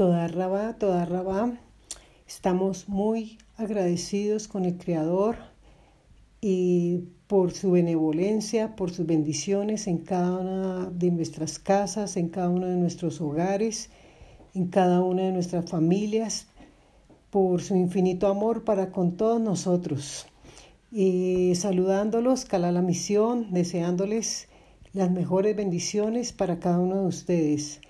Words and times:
Toda 0.00 0.28
Rabá, 0.28 0.78
toda 0.78 1.04
Rabá, 1.04 1.52
estamos 2.26 2.88
muy 2.88 3.36
agradecidos 3.58 4.48
con 4.48 4.64
el 4.64 4.78
Creador 4.78 5.36
y 6.40 7.04
por 7.26 7.52
su 7.52 7.72
benevolencia, 7.72 8.76
por 8.76 8.92
sus 8.92 9.04
bendiciones 9.04 9.86
en 9.86 9.98
cada 9.98 10.38
una 10.38 10.86
de 10.86 11.10
nuestras 11.10 11.58
casas, 11.58 12.16
en 12.16 12.30
cada 12.30 12.48
uno 12.48 12.66
de 12.66 12.76
nuestros 12.76 13.20
hogares, 13.20 13.90
en 14.54 14.68
cada 14.68 15.02
una 15.02 15.24
de 15.24 15.32
nuestras 15.32 15.68
familias, 15.68 16.46
por 17.28 17.60
su 17.60 17.76
infinito 17.76 18.26
amor 18.26 18.64
para 18.64 18.92
con 18.92 19.18
todos 19.18 19.38
nosotros. 19.38 20.26
Y 20.90 21.52
saludándolos, 21.56 22.46
cala 22.46 22.72
la 22.72 22.80
misión, 22.80 23.52
deseándoles 23.52 24.48
las 24.94 25.10
mejores 25.10 25.54
bendiciones 25.54 26.32
para 26.32 26.58
cada 26.58 26.78
uno 26.78 27.02
de 27.02 27.06
ustedes. 27.06 27.82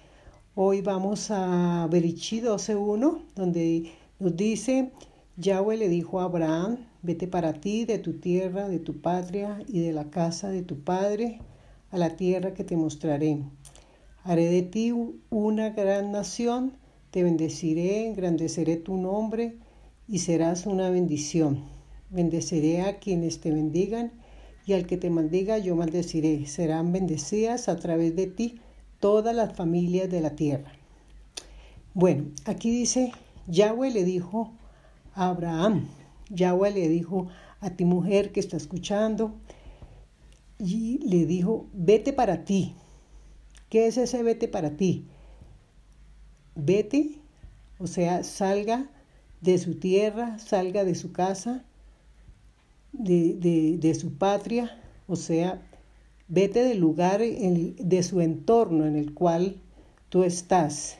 Hoy 0.56 0.80
vamos 0.80 1.30
a 1.30 1.86
Berichí 1.88 2.40
12.1, 2.40 3.22
donde 3.36 3.92
nos 4.18 4.36
dice, 4.36 4.90
Yahweh 5.36 5.76
le 5.76 5.88
dijo 5.88 6.18
a 6.18 6.24
Abraham, 6.24 6.88
vete 7.02 7.28
para 7.28 7.52
ti 7.52 7.84
de 7.84 8.00
tu 8.00 8.14
tierra, 8.14 8.68
de 8.68 8.80
tu 8.80 9.00
patria 9.00 9.62
y 9.68 9.78
de 9.78 9.92
la 9.92 10.10
casa 10.10 10.48
de 10.48 10.62
tu 10.62 10.80
padre, 10.80 11.38
a 11.92 11.98
la 11.98 12.16
tierra 12.16 12.52
que 12.52 12.64
te 12.64 12.76
mostraré. 12.76 13.44
Haré 14.24 14.46
de 14.46 14.62
ti 14.62 14.92
una 15.30 15.70
gran 15.70 16.10
nación, 16.10 16.72
te 17.12 17.22
bendeciré, 17.22 18.08
engrandeceré 18.08 18.76
tu 18.76 18.96
nombre 18.96 19.56
y 20.08 20.18
serás 20.18 20.66
una 20.66 20.90
bendición. 20.90 21.62
Bendeciré 22.10 22.82
a 22.82 22.98
quienes 22.98 23.40
te 23.40 23.52
bendigan 23.52 24.10
y 24.66 24.72
al 24.72 24.88
que 24.88 24.96
te 24.96 25.10
maldiga 25.10 25.58
yo 25.58 25.76
maldeciré. 25.76 26.44
Serán 26.46 26.90
bendecidas 26.90 27.68
a 27.68 27.76
través 27.76 28.16
de 28.16 28.26
ti 28.26 28.60
todas 29.00 29.34
las 29.34 29.56
familias 29.56 30.10
de 30.10 30.20
la 30.20 30.36
tierra. 30.36 30.72
Bueno, 31.94 32.30
aquí 32.44 32.70
dice, 32.70 33.12
Yahweh 33.48 33.90
le 33.90 34.04
dijo 34.04 34.52
a 35.14 35.28
Abraham, 35.28 35.88
Yahweh 36.28 36.70
le 36.70 36.88
dijo 36.88 37.28
a 37.60 37.70
ti 37.70 37.84
mujer 37.84 38.30
que 38.30 38.40
está 38.40 38.56
escuchando, 38.56 39.34
y 40.58 40.98
le 40.98 41.26
dijo, 41.26 41.66
vete 41.72 42.12
para 42.12 42.44
ti. 42.44 42.74
¿Qué 43.70 43.86
es 43.86 43.96
ese 43.96 44.22
vete 44.22 44.46
para 44.46 44.76
ti? 44.76 45.06
Vete, 46.54 47.18
o 47.78 47.86
sea, 47.86 48.22
salga 48.22 48.90
de 49.40 49.58
su 49.58 49.76
tierra, 49.76 50.38
salga 50.38 50.84
de 50.84 50.94
su 50.94 51.12
casa, 51.12 51.64
de, 52.92 53.34
de, 53.34 53.78
de 53.78 53.94
su 53.94 54.18
patria, 54.18 54.78
o 55.06 55.16
sea, 55.16 55.62
Vete 56.32 56.62
del 56.62 56.78
lugar, 56.78 57.20
de 57.20 58.02
su 58.04 58.20
entorno 58.20 58.86
en 58.86 58.94
el 58.94 59.14
cual 59.14 59.60
tú 60.10 60.22
estás. 60.22 60.96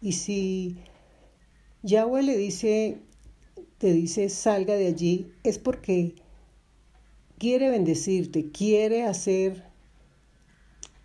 Y 0.00 0.12
si 0.12 0.76
Yahweh 1.84 2.24
le 2.24 2.36
dice, 2.36 2.98
te 3.78 3.92
dice, 3.92 4.28
salga 4.28 4.74
de 4.74 4.88
allí, 4.88 5.30
es 5.44 5.60
porque 5.60 6.16
quiere 7.38 7.70
bendecirte, 7.70 8.50
quiere 8.50 9.04
hacer, 9.04 9.62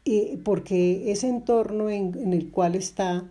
eh, 0.06 0.40
porque 0.44 1.12
ese 1.12 1.30
entorno 1.30 1.92
en, 1.92 2.18
en 2.18 2.34
el 2.34 2.50
cual 2.50 2.74
está 2.74 3.30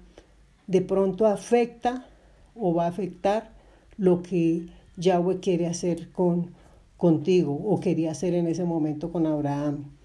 de 0.68 0.80
pronto 0.80 1.26
afecta 1.26 2.06
o 2.54 2.72
va 2.72 2.84
a 2.84 2.90
afectar 2.90 3.50
lo 3.96 4.22
que 4.22 4.68
Yahweh 4.96 5.40
quiere 5.40 5.66
hacer 5.66 6.12
con, 6.12 6.54
contigo 6.96 7.52
o 7.52 7.80
quería 7.80 8.12
hacer 8.12 8.34
en 8.34 8.46
ese 8.46 8.62
momento 8.62 9.10
con 9.10 9.26
Abraham. 9.26 9.99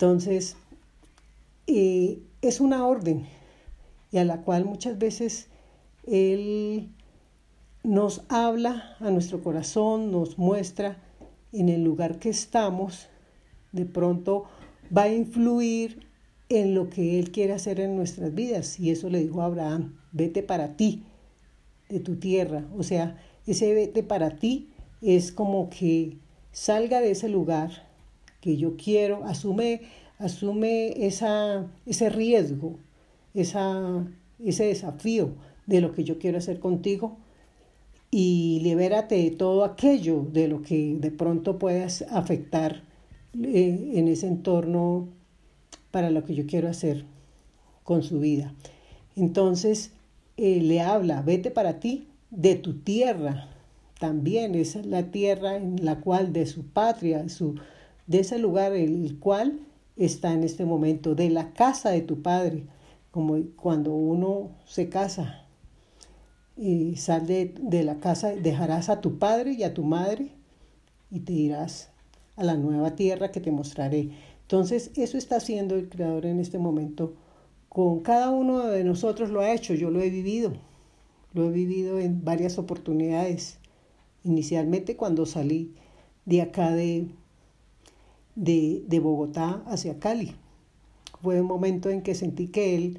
Entonces, 0.00 0.56
eh, 1.66 2.22
es 2.40 2.60
una 2.60 2.86
orden 2.86 3.26
y 4.10 4.16
a 4.16 4.24
la 4.24 4.40
cual 4.40 4.64
muchas 4.64 4.98
veces 4.98 5.48
Él 6.06 6.88
nos 7.84 8.22
habla 8.30 8.96
a 9.00 9.10
nuestro 9.10 9.42
corazón, 9.42 10.10
nos 10.10 10.38
muestra 10.38 10.96
en 11.52 11.68
el 11.68 11.84
lugar 11.84 12.18
que 12.18 12.30
estamos, 12.30 13.10
de 13.72 13.84
pronto 13.84 14.46
va 14.96 15.02
a 15.02 15.12
influir 15.12 16.06
en 16.48 16.74
lo 16.74 16.88
que 16.88 17.18
Él 17.18 17.30
quiere 17.30 17.52
hacer 17.52 17.78
en 17.78 17.94
nuestras 17.94 18.34
vidas. 18.34 18.80
Y 18.80 18.88
eso 18.88 19.10
le 19.10 19.20
dijo 19.20 19.42
a 19.42 19.46
Abraham, 19.46 19.98
vete 20.12 20.42
para 20.42 20.78
ti, 20.78 21.04
de 21.90 22.00
tu 22.00 22.16
tierra. 22.16 22.64
O 22.74 22.84
sea, 22.84 23.18
ese 23.46 23.74
vete 23.74 24.02
para 24.02 24.30
ti 24.38 24.70
es 25.02 25.30
como 25.30 25.68
que 25.68 26.16
salga 26.52 27.02
de 27.02 27.10
ese 27.10 27.28
lugar 27.28 27.89
que 28.40 28.56
yo 28.56 28.76
quiero, 28.76 29.24
asume, 29.24 29.82
asume 30.18 31.06
esa, 31.06 31.66
ese 31.86 32.10
riesgo, 32.10 32.78
esa, 33.34 34.06
ese 34.44 34.64
desafío 34.64 35.30
de 35.66 35.80
lo 35.80 35.92
que 35.92 36.04
yo 36.04 36.18
quiero 36.18 36.38
hacer 36.38 36.58
contigo 36.58 37.16
y 38.10 38.60
libérate 38.62 39.16
de 39.16 39.30
todo 39.30 39.64
aquello 39.64 40.26
de 40.32 40.48
lo 40.48 40.62
que 40.62 40.96
de 40.98 41.10
pronto 41.10 41.58
puedas 41.58 42.02
afectar 42.10 42.82
eh, 43.40 43.92
en 43.94 44.08
ese 44.08 44.26
entorno 44.26 45.08
para 45.90 46.10
lo 46.10 46.24
que 46.24 46.34
yo 46.34 46.46
quiero 46.46 46.68
hacer 46.68 47.04
con 47.84 48.02
su 48.02 48.20
vida. 48.20 48.52
Entonces 49.16 49.92
eh, 50.36 50.60
le 50.60 50.80
habla, 50.80 51.22
vete 51.22 51.50
para 51.50 51.78
ti 51.78 52.08
de 52.30 52.56
tu 52.56 52.80
tierra, 52.80 53.48
también 53.98 54.54
esa 54.54 54.80
es 54.80 54.86
la 54.86 55.10
tierra 55.10 55.56
en 55.56 55.84
la 55.84 56.00
cual 56.00 56.32
de 56.32 56.46
su 56.46 56.64
patria, 56.64 57.28
su, 57.28 57.56
de 58.10 58.18
ese 58.18 58.40
lugar 58.40 58.72
el 58.72 59.20
cual 59.20 59.60
está 59.96 60.32
en 60.32 60.42
este 60.42 60.64
momento, 60.64 61.14
de 61.14 61.30
la 61.30 61.52
casa 61.52 61.90
de 61.90 62.00
tu 62.00 62.22
padre, 62.22 62.64
como 63.12 63.38
cuando 63.54 63.92
uno 63.92 64.50
se 64.66 64.88
casa 64.88 65.46
y 66.56 66.96
sale 66.96 67.54
de 67.60 67.84
la 67.84 68.00
casa, 68.00 68.34
dejarás 68.34 68.88
a 68.88 69.00
tu 69.00 69.20
padre 69.20 69.52
y 69.52 69.62
a 69.62 69.74
tu 69.74 69.84
madre 69.84 70.32
y 71.08 71.20
te 71.20 71.34
irás 71.34 71.90
a 72.34 72.42
la 72.42 72.56
nueva 72.56 72.96
tierra 72.96 73.30
que 73.30 73.40
te 73.40 73.52
mostraré. 73.52 74.10
Entonces, 74.42 74.90
eso 74.96 75.16
está 75.16 75.36
haciendo 75.36 75.76
el 75.76 75.88
Creador 75.88 76.26
en 76.26 76.40
este 76.40 76.58
momento. 76.58 77.14
Con 77.68 78.00
cada 78.00 78.30
uno 78.30 78.66
de 78.66 78.82
nosotros 78.82 79.30
lo 79.30 79.40
ha 79.40 79.52
hecho, 79.52 79.74
yo 79.74 79.88
lo 79.88 80.00
he 80.00 80.10
vivido, 80.10 80.52
lo 81.32 81.46
he 81.46 81.52
vivido 81.52 82.00
en 82.00 82.24
varias 82.24 82.58
oportunidades. 82.58 83.58
Inicialmente 84.24 84.96
cuando 84.96 85.26
salí 85.26 85.76
de 86.24 86.42
acá 86.42 86.72
de, 86.72 87.06
de, 88.34 89.00
Bogotá 89.00 89.62
hacia 89.66 89.98
Cali. 89.98 90.34
Fue 91.22 91.40
un 91.40 91.46
momento 91.46 91.90
en 91.90 92.02
que 92.02 92.14
sentí 92.14 92.48
que 92.48 92.76
él, 92.76 92.98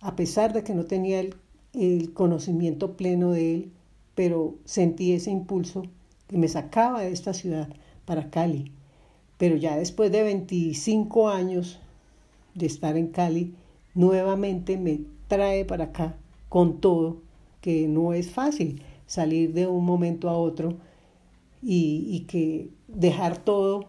a 0.00 0.16
pesar 0.16 0.52
de 0.52 0.64
que 0.64 0.74
no 0.74 0.84
tenía 0.84 1.20
el, 1.20 1.34
el 1.72 2.12
conocimiento 2.12 2.96
pleno 2.96 3.30
de 3.30 3.54
él, 3.54 3.72
pero 4.14 4.56
sentí 4.64 5.12
ese 5.12 5.30
impulso 5.30 5.82
que 6.28 6.38
me 6.38 6.48
sacaba 6.48 7.02
de 7.02 7.12
esta 7.12 7.34
ciudad 7.34 7.68
para 8.04 8.30
Cali. 8.30 8.72
Pero 9.38 9.56
ya 9.56 9.76
después 9.76 10.10
de 10.12 10.22
25 10.22 11.28
años 11.28 11.78
de 12.54 12.66
estar 12.66 12.96
en 12.96 13.08
Cali, 13.08 13.54
nuevamente 13.94 14.76
me 14.76 15.00
trae 15.28 15.64
para 15.64 15.84
acá 15.84 16.16
con 16.48 16.80
todo, 16.80 17.18
que 17.60 17.88
no 17.88 18.12
es 18.12 18.30
fácil 18.30 18.82
salir 19.06 19.52
de 19.52 19.66
un 19.66 19.84
momento 19.84 20.28
a 20.28 20.36
otro 20.36 20.76
y, 21.62 22.06
y 22.10 22.20
que 22.20 22.68
dejar 22.88 23.38
todo 23.38 23.86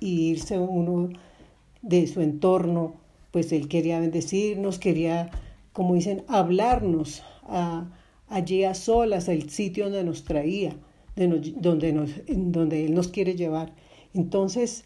y 0.00 0.30
irse 0.30 0.58
uno 0.58 1.10
de 1.82 2.06
su 2.06 2.20
entorno, 2.20 2.94
pues 3.30 3.52
él 3.52 3.68
quería 3.68 4.00
bendecirnos, 4.00 4.78
quería, 4.78 5.30
como 5.72 5.94
dicen, 5.94 6.24
hablarnos 6.28 7.22
a, 7.44 7.88
allí 8.28 8.64
a 8.64 8.74
solas, 8.74 9.28
al 9.28 9.50
sitio 9.50 9.84
donde 9.84 10.04
nos 10.04 10.24
traía, 10.24 10.76
donde, 11.16 11.92
nos, 11.92 12.10
donde 12.26 12.84
Él 12.86 12.94
nos 12.94 13.08
quiere 13.08 13.34
llevar. 13.34 13.74
Entonces, 14.14 14.84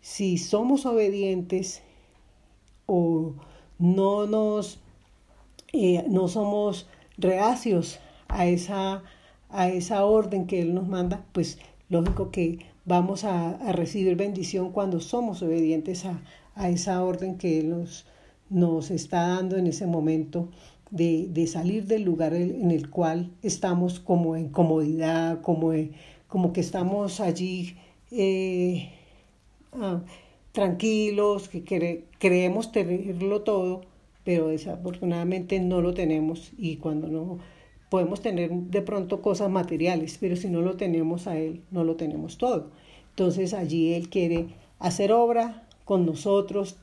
si 0.00 0.38
somos 0.38 0.86
obedientes 0.86 1.82
o 2.86 3.34
no 3.78 4.26
nos 4.26 4.80
eh, 5.72 6.04
no 6.08 6.28
somos 6.28 6.86
reacios 7.18 7.98
a 8.28 8.46
esa, 8.46 9.02
a 9.50 9.68
esa 9.68 10.04
orden 10.04 10.46
que 10.46 10.62
Él 10.62 10.74
nos 10.74 10.88
manda, 10.88 11.26
pues 11.32 11.58
lógico 11.88 12.30
que 12.30 12.66
vamos 12.86 13.24
a, 13.24 13.58
recibir 13.72 14.16
bendición 14.16 14.72
cuando 14.72 15.00
somos 15.00 15.42
obedientes 15.42 16.06
a, 16.06 16.22
esa 16.70 17.04
orden 17.04 17.36
que 17.36 17.60
Él 17.60 17.68
nos, 17.68 18.06
nos 18.48 18.90
está 18.90 19.26
dando 19.28 19.58
en 19.58 19.66
ese 19.66 19.86
momento 19.86 20.48
de, 20.90 21.46
salir 21.46 21.84
del 21.86 22.02
lugar 22.04 22.32
en 22.32 22.70
el 22.70 22.88
cual 22.88 23.30
estamos 23.42 24.00
como 24.00 24.36
en 24.36 24.48
comodidad, 24.48 25.42
como, 25.42 25.72
como 26.28 26.54
que 26.54 26.60
estamos 26.60 27.20
allí 27.20 27.76
eh, 28.10 28.90
ah, 29.74 30.00
tranquilos, 30.52 31.50
que 31.50 32.04
creemos 32.18 32.72
tenerlo 32.72 33.42
todo, 33.42 33.82
pero 34.24 34.48
desafortunadamente 34.48 35.60
no 35.60 35.82
lo 35.82 35.92
tenemos 35.92 36.52
y 36.56 36.76
cuando 36.76 37.08
no 37.08 37.38
Podemos 37.88 38.20
tener 38.20 38.50
de 38.50 38.82
pronto 38.82 39.22
cosas 39.22 39.50
materiales, 39.50 40.18
pero 40.20 40.36
si 40.36 40.48
no 40.48 40.60
lo 40.60 40.76
tenemos 40.76 41.26
a 41.26 41.38
Él, 41.38 41.62
no 41.70 41.84
lo 41.84 41.96
tenemos 41.96 42.38
todo. 42.38 42.70
Entonces 43.10 43.54
allí 43.54 43.94
Él 43.94 44.08
quiere 44.08 44.48
hacer 44.78 45.12
obra 45.12 45.66
con 45.84 46.04
nosotros, 46.04 46.76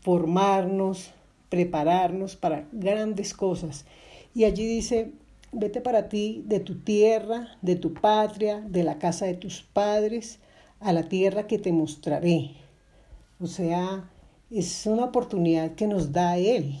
formarnos, 0.00 1.12
prepararnos 1.48 2.34
para 2.34 2.66
grandes 2.72 3.34
cosas. 3.34 3.84
Y 4.34 4.44
allí 4.44 4.66
dice, 4.66 5.12
vete 5.52 5.80
para 5.80 6.08
ti 6.08 6.42
de 6.46 6.60
tu 6.60 6.76
tierra, 6.76 7.48
de 7.60 7.76
tu 7.76 7.92
patria, 7.92 8.60
de 8.60 8.82
la 8.82 8.98
casa 8.98 9.26
de 9.26 9.34
tus 9.34 9.62
padres, 9.62 10.38
a 10.80 10.92
la 10.92 11.08
tierra 11.08 11.46
que 11.46 11.58
te 11.58 11.72
mostraré. 11.72 12.52
O 13.38 13.46
sea, 13.46 14.10
es 14.50 14.86
una 14.86 15.04
oportunidad 15.04 15.74
que 15.74 15.86
nos 15.86 16.12
da 16.12 16.38
Él, 16.38 16.80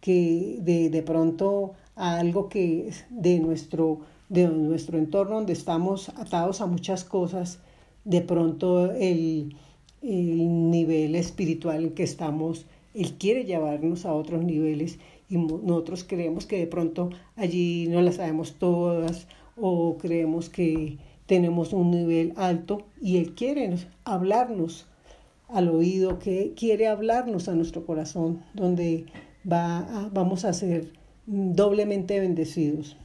que 0.00 0.58
de, 0.60 0.90
de 0.90 1.02
pronto 1.02 1.74
a 1.96 2.18
algo 2.18 2.48
que 2.48 2.90
de 3.10 3.38
nuestro, 3.38 4.00
de 4.28 4.48
nuestro 4.48 4.98
entorno 4.98 5.36
donde 5.36 5.52
estamos 5.52 6.08
atados 6.10 6.60
a 6.60 6.66
muchas 6.66 7.04
cosas, 7.04 7.60
de 8.04 8.20
pronto 8.20 8.90
el, 8.92 9.56
el 10.02 10.70
nivel 10.70 11.14
espiritual 11.14 11.84
en 11.84 11.94
que 11.94 12.02
estamos, 12.02 12.66
Él 12.94 13.14
quiere 13.18 13.44
llevarnos 13.44 14.04
a 14.04 14.14
otros 14.14 14.42
niveles 14.44 14.98
y 15.28 15.36
nosotros 15.36 16.04
creemos 16.04 16.46
que 16.46 16.58
de 16.58 16.66
pronto 16.66 17.10
allí 17.36 17.86
no 17.88 18.02
las 18.02 18.16
sabemos 18.16 18.56
todas 18.58 19.28
o 19.56 19.96
creemos 19.98 20.48
que 20.48 20.98
tenemos 21.26 21.72
un 21.72 21.90
nivel 21.90 22.32
alto 22.36 22.82
y 23.00 23.18
Él 23.18 23.34
quiere 23.34 23.74
hablarnos 24.04 24.86
al 25.48 25.68
oído, 25.68 26.18
que 26.18 26.54
quiere 26.56 26.88
hablarnos 26.88 27.48
a 27.48 27.54
nuestro 27.54 27.84
corazón, 27.84 28.42
donde 28.54 29.06
va 29.50 30.10
vamos 30.12 30.44
a 30.44 30.52
ser 30.52 30.92
doblemente 31.26 32.20
bendecidos. 32.20 32.96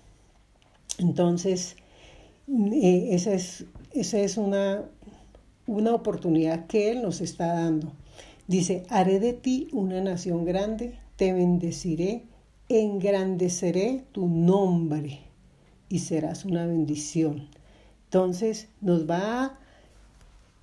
Entonces, 0.98 1.76
eh, 2.48 3.10
esa 3.12 3.34
es, 3.34 3.66
esa 3.94 4.20
es 4.20 4.38
una, 4.38 4.84
una 5.68 5.94
oportunidad 5.94 6.68
que 6.68 6.92
Él 6.92 7.02
nos 7.02 7.22
está 7.22 7.54
dando. 7.54 7.94
Dice, 8.48 8.84
haré 8.90 9.20
de 9.20 9.34
ti 9.34 9.68
una 9.74 10.02
nación 10.02 10.46
grande, 10.46 10.98
te 11.18 11.34
bendeciré, 11.34 12.24
engrandeceré 12.70 14.04
tu 14.12 14.28
nombre 14.28 15.20
y 15.90 16.00
serás 16.00 16.46
una 16.46 16.66
bendición. 16.66 17.48
Entonces 18.06 18.70
nos 18.80 19.10
va, 19.10 19.60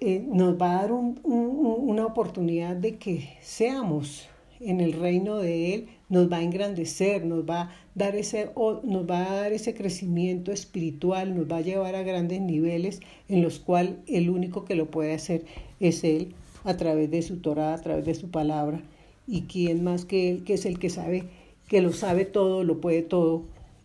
eh, 0.01 0.25
nos 0.27 0.61
va 0.61 0.79
a 0.79 0.83
dar 0.83 0.93
una 0.93 2.07
oportunidad 2.07 2.75
de 2.77 2.97
que 2.97 3.29
seamos 3.43 4.29
en 4.61 4.81
el 4.81 4.95
reino 4.95 5.37
de 5.39 5.75
Él, 5.75 5.89
nos 6.15 6.31
va 6.31 6.37
a 6.37 6.43
engrandecer, 6.43 7.27
nos 7.27 7.45
va 7.45 7.63
a 7.63 7.71
dar 7.97 8.15
ese, 8.15 8.51
nos 8.85 9.11
va 9.11 9.27
a 9.27 9.35
dar 9.35 9.53
ese 9.53 9.75
crecimiento 9.75 10.53
espiritual, 10.53 11.37
nos 11.37 11.51
va 11.51 11.57
a 11.57 11.61
llevar 11.61 11.97
a 11.97 12.05
grandes 12.05 12.41
niveles 12.41 13.01
en 13.29 13.43
los 13.43 13.59
cuales 13.59 13.97
el 14.07 14.31
único 14.31 14.65
que 14.65 14.77
lo 14.77 14.91
puede 14.91 15.13
hacer 15.13 15.45
es 15.81 16.05
Él 16.05 16.33
a 16.63 16.77
través 16.77 17.11
de 17.11 17.21
su 17.23 17.39
Torah, 17.39 17.75
a 17.75 17.83
través 17.83 18.05
de 18.05 18.15
su 18.15 18.31
palabra. 18.31 18.81
Y 19.27 19.43
quién 19.43 19.83
más 19.83 20.05
que 20.05 20.31
Él, 20.31 20.45
que 20.45 20.55
es 20.55 20.67
el 20.67 20.79
que 20.79 20.89
sabe, 20.89 21.25
que 21.67 21.83
lo 21.83 21.93
sabe 21.93 22.25
todo, 22.25 22.63
lo 22.63 22.81
puede 22.81 23.03
todo, 23.03 23.43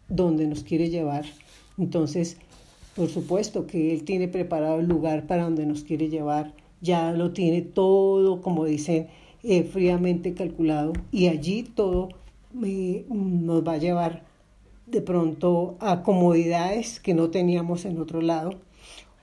donde 0.08 0.46
nos 0.46 0.64
quiere 0.64 0.90
llevar. 0.90 1.26
Entonces, 1.80 2.38
por 2.96 3.10
supuesto 3.10 3.66
que 3.66 3.92
Él 3.92 4.04
tiene 4.04 4.28
preparado 4.28 4.80
el 4.80 4.88
lugar 4.88 5.26
para 5.26 5.46
donde 5.46 5.66
nos 5.66 5.84
quiere 5.84 6.10
llevar, 6.10 6.54
ya 6.80 7.12
lo 7.12 7.32
tiene 7.32 7.64
todo, 7.64 8.42
como 8.42 8.66
dicen, 8.66 9.08
eh, 9.42 9.64
fríamente 9.64 10.34
calculado 10.34 10.92
y 11.14 11.30
allí 11.30 11.64
todo 11.64 12.10
eh, 12.64 13.06
nos 13.10 13.68
va 13.68 13.74
a 13.74 13.78
llevar 13.78 14.24
de 14.88 15.02
pronto 15.02 15.78
a 15.80 16.04
comodidades 16.04 17.00
que 17.00 17.14
no 17.14 17.30
teníamos 17.30 17.86
en 17.86 18.00
otro 18.00 18.22
lado 18.22 18.52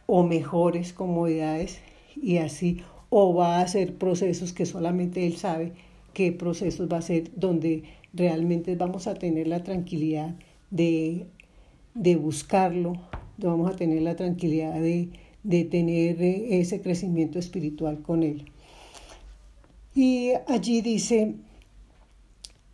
o 0.06 0.22
mejores 0.22 0.92
comodidades 0.92 1.80
y 2.20 2.38
así 2.38 2.82
o 3.10 3.34
va 3.34 3.60
a 3.60 3.68
ser 3.68 3.94
procesos 3.96 4.52
que 4.52 4.66
solamente 4.66 5.26
él 5.26 5.36
sabe 5.36 5.72
qué 6.12 6.32
procesos 6.32 6.88
va 6.90 6.98
a 6.98 7.02
ser 7.02 7.30
donde 7.36 7.82
realmente 8.14 8.74
vamos 8.76 9.06
a 9.06 9.14
tener 9.14 9.48
la 9.48 9.62
tranquilidad 9.62 10.34
de, 10.70 11.26
de 11.94 12.16
buscarlo, 12.16 12.94
vamos 13.38 13.70
a 13.70 13.76
tener 13.76 14.02
la 14.02 14.16
tranquilidad 14.16 14.80
de, 14.80 15.10
de 15.42 15.64
tener 15.64 16.22
eh, 16.22 16.60
ese 16.60 16.80
crecimiento 16.80 17.38
espiritual 17.38 18.00
con 18.02 18.22
Él. 18.22 18.46
Y 19.94 20.32
allí 20.48 20.80
dice, 20.80 21.34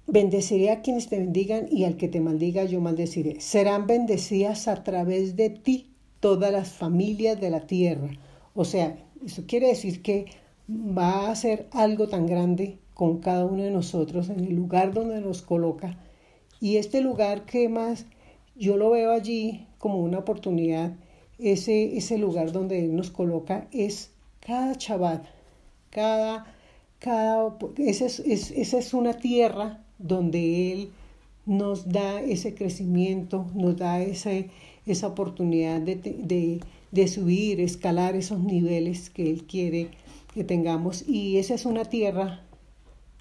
bendeciré 0.07 0.71
a 0.71 0.83
quienes 0.83 1.09
te 1.09 1.19
bendigan 1.19 1.67
y 1.71 1.85
al 1.85 1.97
que 1.97 2.09
te 2.09 2.21
maldiga 2.21 2.65
yo 2.65 2.81
maldeciré. 2.81 3.41
Serán 3.41 3.87
bendecidas 3.87 4.69
a 4.69 4.83
través 4.83 5.37
de 5.37 5.51
ti 5.51 5.91
todas 6.21 6.53
las 6.53 6.71
familias 6.71 7.41
de 7.41 7.51
la 7.51 7.67
tierra. 7.67 8.11
O 8.55 8.65
sea, 8.65 8.97
eso 9.25 9.45
quiere 9.47 9.69
decir 9.69 10.03
que 10.03 10.27
va 10.69 11.31
a 11.31 11.37
ser 11.37 11.67
algo 11.71 12.09
tan 12.09 12.27
grande 12.27 12.79
con 12.95 13.19
cada 13.19 13.47
uno 13.47 13.63
de 13.63 13.71
nosotros 13.71 14.29
en 14.29 14.41
el 14.41 14.55
lugar 14.55 14.93
donde 14.93 15.21
nos 15.21 15.43
coloca. 15.43 15.99
Y 16.61 16.77
este 16.77 17.01
lugar 17.01 17.45
que 17.45 17.69
más 17.69 18.07
yo 18.55 18.77
lo 18.77 18.91
veo 18.91 19.13
allí 19.13 19.67
como 19.79 19.99
una 19.99 20.19
oportunidad, 20.19 20.93
ese, 21.39 21.97
ese 21.97 22.19
lugar 22.19 22.53
donde 22.53 22.83
nos 22.83 23.11
coloca 23.11 23.67
es 23.73 24.11
cada 24.41 24.77
chabat, 24.77 25.25
cada, 25.91 26.47
cada, 26.99 27.57
esa 27.79 28.07
es, 28.07 28.21
esa 28.21 28.79
es 28.79 28.95
una 28.95 29.15
tierra 29.15 29.83
donde 29.99 30.73
Él 30.73 30.91
nos 31.47 31.89
da 31.89 32.21
ese 32.21 32.55
crecimiento, 32.55 33.47
nos 33.55 33.77
da 33.77 34.01
esa 34.01 35.07
oportunidad 35.07 35.81
de, 35.81 35.97
de, 35.97 36.61
de 36.91 37.09
subir, 37.09 37.61
escalar 37.61 38.15
esos 38.17 38.41
niveles 38.41 39.11
que 39.11 39.31
Él 39.31 39.45
quiere 39.45 39.91
que 40.35 40.45
tengamos. 40.45 41.07
Y 41.09 41.39
esa 41.39 41.55
es 41.55 41.67
una 41.67 41.85
tierra 41.85 42.41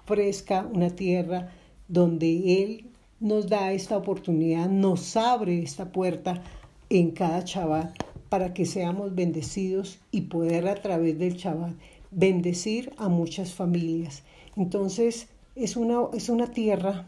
fresca, 0.06 0.68
una 0.72 0.90
tierra 0.90 1.52
donde 1.88 2.62
Él 2.62 2.86
nos 3.20 3.48
da 3.48 3.72
esta 3.72 3.96
oportunidad, 3.96 4.68
nos 4.68 5.16
abre 5.16 5.62
esta 5.62 5.92
puerta 5.92 6.42
en 6.90 7.12
cada 7.12 7.44
chabat 7.44 7.94
para 8.28 8.54
que 8.54 8.66
seamos 8.66 9.14
bendecidos 9.14 10.00
y 10.10 10.22
poder 10.22 10.66
a 10.66 10.74
través 10.74 11.18
del 11.18 11.36
chabat 11.36 11.74
bendecir 12.10 12.92
a 12.96 13.08
muchas 13.08 13.52
familias. 13.52 14.22
Entonces 14.56 15.28
es 15.54 15.76
una, 15.76 16.08
es 16.14 16.28
una 16.28 16.50
tierra 16.50 17.06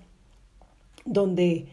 donde 1.05 1.67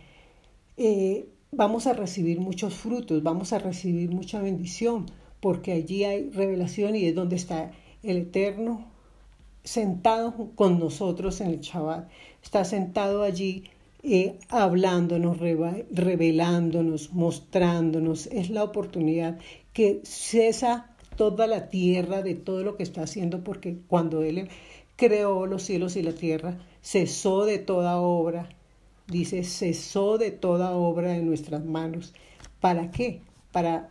eh, 0.78 1.28
vamos 1.52 1.88
a 1.88 1.94
recibir 1.94 2.40
muchos 2.40 2.74
frutos, 2.74 3.24
vamos 3.24 3.54
a 3.54 3.60
recibir 3.60 4.10
mucha 4.12 4.42
bendición, 4.42 5.06
porque 5.40 5.74
allí 5.74 6.04
hay 6.04 6.30
revelación 6.30 6.96
y 6.96 7.06
es 7.06 7.16
donde 7.16 7.36
está 7.36 7.72
el 8.04 8.18
Eterno 8.18 8.86
sentado 9.64 10.52
con 10.56 10.80
nosotros 10.80 11.42
en 11.42 11.50
el 11.50 11.60
Shabbat. 11.60 12.10
Está 12.44 12.66
sentado 12.66 13.24
allí 13.24 13.66
eh, 14.04 14.40
hablándonos, 14.50 15.38
revelándonos, 15.38 17.14
mostrándonos. 17.14 18.28
Es 18.28 18.50
la 18.50 18.64
oportunidad 18.64 19.38
que 19.74 20.02
cesa 20.04 20.88
toda 21.16 21.46
la 21.46 21.70
tierra 21.70 22.24
de 22.24 22.34
todo 22.34 22.64
lo 22.64 22.78
que 22.78 22.84
está 22.84 23.04
haciendo, 23.04 23.44
porque 23.44 23.78
cuando 23.88 24.24
Él 24.24 24.50
creó 25.02 25.48
los 25.48 25.64
cielos 25.64 25.96
y 25.96 26.04
la 26.04 26.14
tierra, 26.14 26.60
cesó 26.84 27.46
de 27.46 27.58
toda 27.58 27.98
obra. 27.98 28.50
Dice, 29.08 29.44
cesó 29.44 30.20
de 30.20 30.30
toda 30.30 30.76
obra 30.76 31.18
en 31.18 31.26
nuestras 31.26 31.66
manos. 31.66 32.14
¿Para 32.60 32.92
qué? 32.92 33.22
Para, 33.52 33.90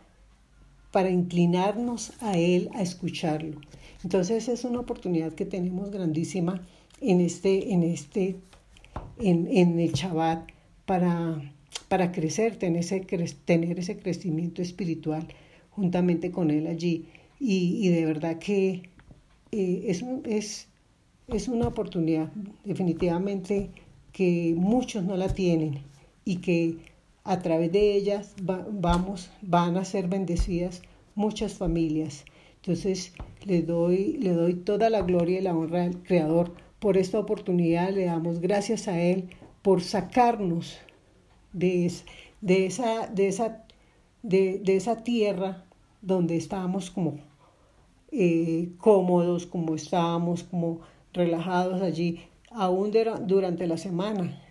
para 0.93 1.09
inclinarnos 1.09 2.13
a 2.21 2.37
Él, 2.37 2.69
a 2.73 2.81
escucharlo. 2.81 3.59
Entonces 4.05 4.47
es 4.47 4.63
una 4.63 4.79
oportunidad 4.79 5.33
que 5.33 5.45
tenemos 5.45 5.91
grandísima 5.91 6.61
en 7.01 7.19
este, 7.19 7.73
en 7.73 7.83
este 7.83 8.37
en, 9.19 9.79
el 9.79 9.91
Shabbat 9.91 10.49
para, 10.85 11.41
para 11.89 12.13
crecer, 12.13 12.55
tener 12.55 12.79
ese, 12.79 13.01
tener 13.01 13.79
ese 13.79 13.97
crecimiento 13.97 14.61
espiritual 14.61 15.27
juntamente 15.71 16.31
con 16.31 16.51
Él 16.51 16.67
allí. 16.67 17.09
Y, 17.37 17.89
de 17.89 18.05
verdad 18.05 18.39
que 18.39 18.83
eh, 19.51 19.83
es, 19.87 20.05
es, 20.25 20.70
es 21.27 21.47
una 21.47 21.67
oportunidad 21.67 22.31
definitivamente 22.63 23.71
que 24.11 24.53
muchos 24.57 25.03
no 25.03 25.15
la 25.17 25.33
tienen 25.33 25.83
y 26.25 26.37
que 26.37 26.77
a 27.23 27.39
través 27.39 27.71
de 27.71 27.95
ellas 27.95 28.35
vamos, 28.41 29.31
van 29.41 29.77
a 29.77 29.85
ser 29.85 30.07
bendecidas 30.07 30.81
muchas 31.15 31.53
familias. 31.53 32.25
Entonces 32.57 33.13
le 33.45 33.61
doy, 33.61 34.17
le 34.17 34.33
doy 34.33 34.55
toda 34.55 34.89
la 34.89 35.01
gloria 35.01 35.39
y 35.39 35.43
la 35.43 35.55
honra 35.55 35.83
al 35.83 36.03
Creador 36.03 36.53
por 36.79 36.97
esta 36.97 37.19
oportunidad, 37.19 37.91
le 37.91 38.05
damos 38.05 38.39
gracias 38.39 38.87
a 38.87 38.99
Él 38.99 39.29
por 39.61 39.83
sacarnos 39.83 40.79
de, 41.53 41.91
de, 42.41 42.65
esa, 42.65 43.07
de, 43.07 43.27
esa, 43.27 43.65
de, 44.23 44.59
de 44.59 44.75
esa 44.75 45.03
tierra 45.03 45.63
donde 46.01 46.37
estábamos 46.37 46.89
como 46.89 47.19
eh, 48.11 48.69
cómodos, 48.77 49.45
como 49.45 49.75
estábamos, 49.75 50.43
como 50.43 50.81
relajados 51.13 51.81
allí, 51.81 52.21
aún 52.51 52.91
durante 53.27 53.67
la 53.67 53.77
semana. 53.77 54.41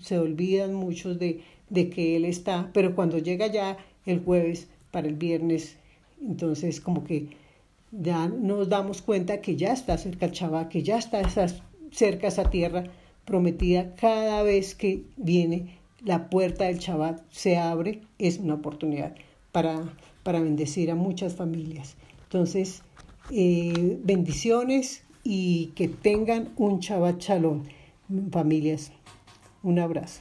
Se 0.00 0.18
olvidan 0.18 0.74
muchos 0.74 1.18
de, 1.18 1.42
de 1.70 1.90
que 1.90 2.16
Él 2.16 2.24
está, 2.24 2.70
pero 2.72 2.94
cuando 2.94 3.18
llega 3.18 3.46
ya 3.46 3.76
el 4.06 4.22
jueves 4.22 4.68
para 4.90 5.08
el 5.08 5.14
viernes, 5.14 5.76
entonces 6.20 6.80
como 6.80 7.04
que 7.04 7.28
ya 7.90 8.28
nos 8.28 8.68
damos 8.68 9.02
cuenta 9.02 9.40
que 9.40 9.56
ya 9.56 9.72
está 9.72 9.96
cerca 9.98 10.26
el 10.26 10.32
Shabbat, 10.32 10.68
que 10.68 10.82
ya 10.82 10.98
está 10.98 11.20
esa 11.20 11.46
cerca 11.94 12.26
esa 12.26 12.50
tierra 12.50 12.84
prometida, 13.24 13.94
cada 13.94 14.42
vez 14.42 14.74
que 14.74 15.04
viene 15.16 15.78
la 16.04 16.28
puerta 16.28 16.64
del 16.64 16.78
Shabbat 16.78 17.22
se 17.30 17.56
abre, 17.56 18.02
es 18.18 18.38
una 18.38 18.54
oportunidad 18.54 19.14
para, 19.52 19.80
para 20.22 20.40
bendecir 20.40 20.90
a 20.90 20.94
muchas 20.94 21.34
familias. 21.34 21.96
Entonces, 22.24 22.82
eh, 23.30 23.98
bendiciones 24.02 25.04
y 25.24 25.72
que 25.74 25.88
tengan 25.88 26.52
un 26.56 26.78
Shabbat 26.78 27.18
Shalom, 27.18 27.64
familias. 28.30 28.92
Un 29.62 29.78
abrazo. 29.78 30.20